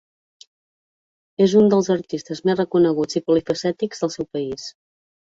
[1.47, 4.71] És un dels artistes més reconeguts i polifacètics del seu país.